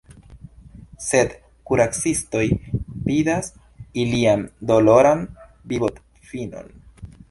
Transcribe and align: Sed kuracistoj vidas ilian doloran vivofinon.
Sed 1.07 1.35
kuracistoj 1.73 2.43
vidas 3.11 3.53
ilian 4.07 4.49
doloran 4.73 5.27
vivofinon. 5.75 6.79